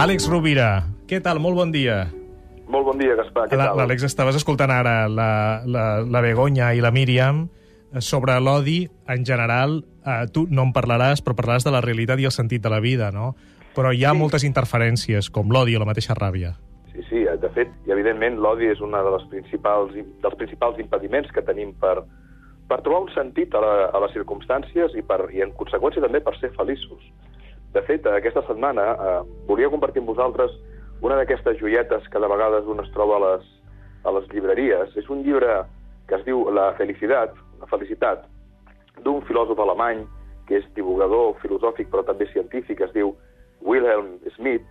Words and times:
Àlex 0.00 0.30
Rovira, 0.30 0.86
què 1.04 1.18
tal? 1.20 1.42
Molt 1.44 1.58
bon 1.58 1.72
dia. 1.74 2.06
Molt 2.72 2.86
bon 2.86 2.96
dia, 2.96 3.12
Gaspar, 3.18 3.50
què 3.50 3.56
tal? 3.58 3.74
L'Àlex, 3.76 4.06
estaves 4.06 4.38
escoltant 4.38 4.70
ara 4.72 4.94
la, 5.12 5.26
la, 5.68 5.82
la 6.08 6.22
Begoña 6.24 6.70
i 6.72 6.80
la 6.80 6.88
Míriam 6.94 7.42
eh, 7.44 8.00
sobre 8.00 8.38
l'odi 8.40 8.78
en 9.12 9.26
general. 9.28 9.82
Eh, 10.00 10.22
tu 10.32 10.46
no 10.48 10.64
en 10.64 10.72
parlaràs, 10.72 11.20
però 11.20 11.36
parlaràs 11.36 11.66
de 11.68 11.74
la 11.74 11.82
realitat 11.84 12.22
i 12.22 12.24
el 12.24 12.32
sentit 12.32 12.64
de 12.64 12.72
la 12.72 12.80
vida, 12.80 13.10
no? 13.12 13.34
Però 13.76 13.92
hi 13.92 14.06
ha 14.06 14.14
Sí. 14.14 14.18
moltes 14.22 14.46
interferències, 14.48 15.28
com 15.28 15.52
l'odi 15.52 15.76
o 15.76 15.82
la 15.82 15.90
mateixa 15.90 16.16
ràbia. 16.16 16.54
Sí, 16.94 17.04
sí, 17.10 17.20
de 17.42 17.50
fet, 17.52 17.68
i 17.86 17.92
evidentment 17.92 18.40
l'odi 18.40 18.70
és 18.72 18.80
una 18.80 19.02
de 19.04 19.18
principals, 19.28 19.92
dels 19.92 20.38
principals 20.40 20.80
impediments 20.80 21.28
que 21.30 21.42
tenim 21.42 21.74
per, 21.74 21.98
per 22.68 22.80
trobar 22.80 23.02
un 23.04 23.12
sentit 23.12 23.52
a, 23.54 23.60
la, 23.60 23.74
a 23.92 24.00
les 24.06 24.16
circumstàncies 24.16 24.96
i, 24.96 25.02
per, 25.02 25.26
i 25.30 25.44
en 25.44 25.52
conseqüència 25.52 26.00
també 26.00 26.24
per 26.24 26.38
ser 26.40 26.54
feliços. 26.56 27.04
De 27.70 27.82
fet, 27.86 28.06
aquesta 28.10 28.42
setmana 28.48 28.82
eh, 28.98 29.18
volia 29.60 29.72
compartir 29.76 30.00
amb 30.00 30.08
vosaltres 30.08 30.52
una 31.04 31.16
d'aquestes 31.20 31.58
joietes 31.60 32.06
que 32.08 32.20
de 32.20 32.28
vegades 32.32 32.64
un 32.64 32.80
es 32.80 32.88
troba 32.94 33.18
a 33.18 33.20
les, 33.24 33.48
a 34.08 34.12
les 34.16 34.28
llibreries. 34.32 34.94
És 34.96 35.08
un 35.12 35.20
llibre 35.22 35.64
que 36.08 36.16
es 36.16 36.24
diu 36.24 36.48
La 36.50 36.72
felicitat, 36.78 37.34
la 37.60 37.68
felicitat, 37.68 38.24
d'un 39.04 39.20
filòsof 39.28 39.60
alemany 39.60 40.06
que 40.48 40.56
és 40.58 40.64
divulgador 40.74 41.36
filosòfic 41.42 41.90
però 41.92 42.02
també 42.08 42.26
científic, 42.32 42.80
es 42.80 42.92
diu 42.96 43.12
Wilhelm 43.60 44.16
Schmidt, 44.32 44.64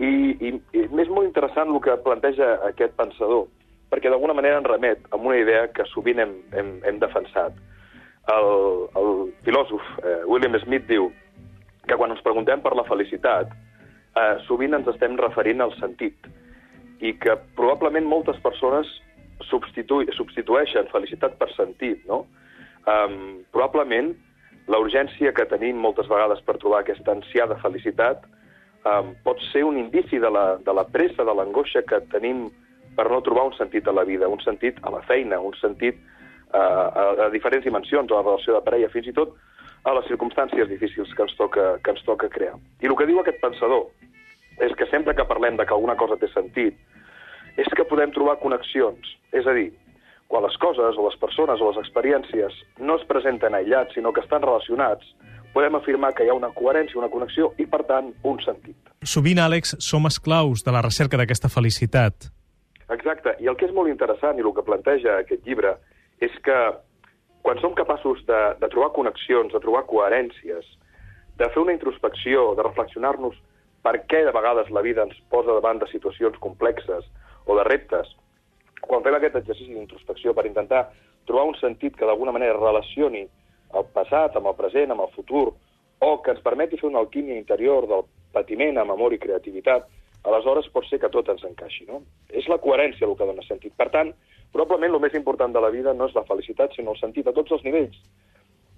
i, 0.00 0.10
i, 0.42 0.52
i 0.74 0.82
és 0.82 1.08
molt 1.08 1.28
interessant 1.28 1.70
el 1.70 1.80
que 1.80 1.96
planteja 2.02 2.56
aquest 2.66 2.98
pensador, 2.98 3.46
perquè 3.94 4.10
d'alguna 4.10 4.34
manera 4.34 4.58
en 4.58 4.66
remet 4.66 5.06
amb 5.14 5.30
una 5.30 5.38
idea 5.38 5.68
que 5.70 5.86
sovint 5.94 6.18
hem, 6.18 6.34
hem, 6.52 6.76
hem 6.82 6.98
defensat. 6.98 7.54
El, 8.34 8.52
el 8.98 9.10
filòsof 9.46 9.86
eh, 10.02 10.20
William 10.26 10.58
Smith 10.66 10.86
diu 10.90 11.12
que 11.86 11.96
quan 11.96 12.12
ens 12.12 12.22
preguntem 12.26 12.62
per 12.62 12.74
la 12.76 12.86
felicitat, 12.90 13.50
eh, 14.16 14.36
sovint 14.46 14.74
ens 14.76 14.88
estem 14.92 15.16
referint 15.20 15.60
al 15.60 15.74
sentit, 15.78 16.28
i 17.00 17.14
que 17.16 17.36
probablement 17.56 18.08
moltes 18.08 18.38
persones 18.44 18.88
substitu 19.48 20.02
substitueixen 20.16 20.90
felicitat 20.92 21.38
per 21.40 21.48
sentit, 21.54 22.02
no? 22.08 22.26
Um, 22.88 23.40
probablement 23.52 24.12
la 24.72 24.78
urgència 24.80 25.32
que 25.36 25.46
tenim 25.48 25.80
moltes 25.80 26.08
vegades 26.08 26.40
per 26.44 26.56
trobar 26.60 26.80
aquesta 26.82 27.12
ansiada 27.12 27.58
felicitat 27.60 28.24
um, 28.88 29.12
pot 29.24 29.40
ser 29.50 29.64
un 29.68 29.76
indici 29.80 30.20
de 30.20 30.30
la, 30.32 30.44
de 30.64 30.74
la 30.76 30.86
pressa, 30.88 31.24
de 31.24 31.34
l'angoixa 31.36 31.82
que 31.88 32.00
tenim 32.12 32.48
per 32.96 33.06
no 33.12 33.20
trobar 33.24 33.48
un 33.50 33.56
sentit 33.56 33.88
a 33.88 33.94
la 33.96 34.04
vida, 34.08 34.28
un 34.28 34.40
sentit 34.44 34.80
a 34.82 34.92
la 34.92 35.02
feina, 35.08 35.40
un 35.40 35.56
sentit 35.60 35.96
uh, 36.52 36.56
a, 36.56 37.04
a 37.26 37.28
diferents 37.32 37.64
dimensions, 37.68 38.10
a 38.10 38.20
la 38.20 38.26
relació 38.26 38.56
de 38.56 38.64
parella, 38.64 38.92
fins 38.92 39.08
i 39.12 39.16
tot 39.16 39.36
a 39.84 39.94
les 39.96 40.06
circumstàncies 40.10 40.68
difícils 40.68 41.12
que 41.16 41.24
ens 41.24 41.36
toca, 41.38 41.78
que 41.84 41.94
ens 41.94 42.02
toca 42.04 42.28
crear. 42.28 42.56
I 42.82 42.90
el 42.90 42.96
que 42.98 43.08
diu 43.08 43.20
aquest 43.20 43.40
pensador 43.40 43.88
és 44.60 44.74
que 44.76 44.88
sempre 44.90 45.14
que 45.16 45.24
parlem 45.24 45.56
de 45.56 45.64
que 45.64 45.72
alguna 45.76 45.96
cosa 45.96 46.18
té 46.20 46.28
sentit, 46.34 46.76
és 47.56 47.68
que 47.76 47.86
podem 47.88 48.12
trobar 48.12 48.36
connexions. 48.42 49.16
És 49.32 49.46
a 49.48 49.54
dir, 49.56 49.70
quan 50.28 50.44
les 50.44 50.56
coses 50.62 50.98
o 50.98 51.06
les 51.08 51.16
persones 51.18 51.60
o 51.60 51.70
les 51.70 51.80
experiències 51.80 52.54
no 52.78 52.98
es 53.00 53.06
presenten 53.08 53.56
aïllats, 53.56 53.96
sinó 53.96 54.12
que 54.12 54.22
estan 54.22 54.44
relacionats, 54.44 55.06
podem 55.54 55.74
afirmar 55.74 56.12
que 56.14 56.26
hi 56.26 56.30
ha 56.30 56.36
una 56.36 56.52
coherència, 56.54 56.98
una 57.00 57.10
connexió 57.10 57.50
i, 57.58 57.66
per 57.66 57.82
tant, 57.88 58.12
un 58.22 58.38
sentit. 58.44 58.76
Sovint, 59.02 59.40
Àlex, 59.42 59.74
som 59.82 60.06
esclaus 60.06 60.62
de 60.66 60.76
la 60.76 60.84
recerca 60.86 61.18
d'aquesta 61.18 61.50
felicitat. 61.50 62.28
Exacte, 62.90 63.34
i 63.40 63.48
el 63.50 63.56
que 63.56 63.66
és 63.66 63.74
molt 63.74 63.90
interessant 63.90 64.38
i 64.38 64.44
el 64.44 64.52
que 64.54 64.66
planteja 64.66 65.18
aquest 65.22 65.46
llibre 65.46 65.74
és 66.22 66.34
que 66.44 66.58
quan 67.42 67.60
som 67.60 67.74
capaços 67.74 68.20
de, 68.28 68.40
de 68.60 68.68
trobar 68.72 68.92
connexions, 68.96 69.52
de 69.52 69.60
trobar 69.62 69.86
coherències, 69.88 70.66
de 71.40 71.48
fer 71.48 71.62
una 71.62 71.72
introspecció, 71.72 72.50
de 72.56 72.66
reflexionar-nos 72.66 73.38
per 73.84 73.94
què 74.10 74.24
de 74.26 74.34
vegades 74.36 74.68
la 74.70 74.82
vida 74.84 75.06
ens 75.08 75.16
posa 75.32 75.56
davant 75.56 75.80
de 75.80 75.88
situacions 75.88 76.36
complexes 76.44 77.06
o 77.46 77.56
de 77.56 77.64
reptes, 77.64 78.10
quan 78.84 79.04
fem 79.04 79.16
aquest 79.16 79.38
exercici 79.40 79.72
d'introspecció 79.72 80.34
per 80.36 80.46
intentar 80.48 80.88
trobar 81.28 81.46
un 81.48 81.56
sentit 81.60 81.96
que 81.96 82.06
d'alguna 82.08 82.34
manera 82.36 82.58
relacioni 82.58 83.24
el 83.78 83.86
passat 83.94 84.36
amb 84.36 84.50
el 84.50 84.56
present, 84.58 84.92
amb 84.92 85.06
el 85.06 85.12
futur, 85.14 85.50
o 86.00 86.10
que 86.24 86.34
ens 86.34 86.44
permeti 86.44 86.78
fer 86.80 86.88
una 86.88 87.00
alquímia 87.00 87.38
interior 87.38 87.86
del 87.88 88.04
patiment 88.34 88.80
amb 88.80 88.92
amor 88.96 89.14
i 89.14 89.20
creativitat, 89.22 89.86
aleshores 90.24 90.68
pot 90.74 90.86
ser 90.88 91.00
que 91.00 91.10
tot 91.12 91.28
ens 91.32 91.44
encaixi. 91.46 91.86
No? 91.88 92.02
És 92.28 92.48
la 92.48 92.60
coherència 92.62 93.08
el 93.08 93.16
que 93.16 93.28
dona 93.28 93.44
sentit. 93.46 93.74
Per 93.78 93.88
tant, 93.94 94.12
probablement 94.52 94.94
el 94.96 95.04
més 95.04 95.14
important 95.16 95.54
de 95.54 95.62
la 95.62 95.70
vida 95.72 95.94
no 95.96 96.08
és 96.10 96.16
la 96.16 96.26
felicitat, 96.28 96.74
sinó 96.76 96.94
el 96.94 97.00
sentit 97.00 97.28
a 97.28 97.36
tots 97.36 97.52
els 97.56 97.64
nivells. 97.64 97.96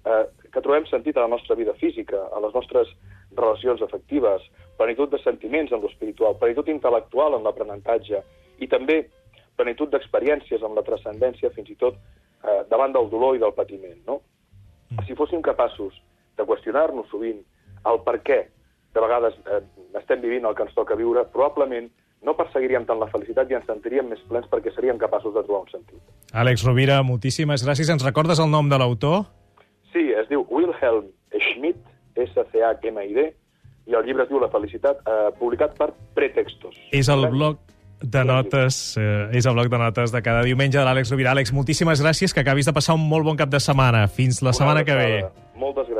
Eh, 0.03 0.23
que 0.51 0.61
trobem 0.61 0.85
sentit 0.89 1.17
a 1.17 1.23
la 1.23 1.31
nostra 1.31 1.55
vida 1.55 1.73
física, 1.79 2.25
a 2.35 2.39
les 2.43 2.53
nostres 2.55 2.89
relacions 3.37 3.81
afectives, 3.81 4.43
plenitud 4.77 5.11
de 5.11 5.19
sentiments 5.23 5.71
en 5.71 5.79
l'espiritual, 5.83 6.35
plenitud 6.39 6.67
intel·lectual 6.67 7.37
en 7.37 7.47
l'aprenentatge 7.47 8.19
i 8.59 8.67
també 8.67 9.05
plenitud 9.55 9.93
d'experiències 9.93 10.63
amb 10.63 10.75
la 10.75 10.83
transcendència 10.83 11.53
fins 11.55 11.71
i 11.71 11.77
tot 11.79 11.95
eh, 11.95 12.61
davant 12.69 12.91
del 12.95 13.09
dolor 13.09 13.37
i 13.37 13.41
del 13.43 13.55
patiment. 13.55 14.01
No? 14.07 14.19
Si 15.07 15.15
fóssim 15.15 15.41
capaços 15.41 15.95
de 16.37 16.45
qüestionar-nos 16.45 17.07
sovint 17.11 17.39
el 17.89 18.01
per 18.03 18.19
què 18.27 18.39
de 18.93 19.01
vegades 19.01 19.35
eh, 19.49 19.61
estem 19.99 20.21
vivint 20.21 20.45
el 20.45 20.55
que 20.55 20.65
ens 20.67 20.73
toca 20.77 20.97
viure, 20.99 21.25
probablement 21.33 21.89
no 22.23 22.35
perseguiríem 22.39 22.85
tant 22.87 23.01
la 23.01 23.09
felicitat 23.11 23.51
i 23.51 23.57
ens 23.57 23.67
sentiríem 23.67 24.07
més 24.09 24.21
plens 24.29 24.47
perquè 24.51 24.71
seríem 24.73 24.99
capaços 25.01 25.33
de 25.35 25.43
trobar 25.43 25.65
un 25.65 25.71
sentit. 25.73 25.99
Àlex 26.31 26.63
Rovira, 26.63 27.01
moltíssimes 27.03 27.65
gràcies. 27.65 27.91
Ens 27.91 28.05
recordes 28.05 28.39
el 28.39 28.49
nom 28.51 28.69
de 28.71 28.79
l'autor? 28.79 29.25
Sí, 29.91 30.07
es 30.15 30.29
diu 30.31 30.45
Wilhelm 30.49 31.11
Schmidt, 31.33 31.83
S-C-H-M-I-D, 32.15 33.27
i 33.91 33.97
el 33.97 34.07
llibre 34.07 34.23
es 34.23 34.31
diu 34.31 34.39
La 34.39 34.49
felicitat, 34.49 35.03
eh, 35.03 35.29
publicat 35.39 35.75
per 35.77 35.91
Pretextos. 36.15 36.77
És 36.95 37.09
el 37.11 37.27
blog 37.27 37.59
de 38.03 38.23
notes, 38.27 38.97
eh, 38.97 39.29
és 39.35 39.45
el 39.45 39.53
bloc 39.55 39.69
de 39.71 39.79
notes 39.79 40.11
de 40.11 40.21
cada 40.23 40.43
diumenge 40.43 40.77
de 40.77 40.85
l'Àlex 40.85 41.11
Rovira. 41.11 41.31
Àlex, 41.31 41.51
moltíssimes 41.55 42.01
gràcies, 42.03 42.33
que 42.33 42.39
acabis 42.39 42.65
de 42.65 42.73
passar 42.73 42.95
un 42.95 43.07
molt 43.07 43.25
bon 43.25 43.37
cap 43.37 43.49
de 43.49 43.59
setmana. 43.59 44.07
Fins 44.07 44.41
la 44.41 44.51
Una 44.51 44.53
setmana 44.53 44.83
que 44.83 44.95
ve. 44.95 45.25
Moltes 45.55 45.87
gràcies. 45.87 45.92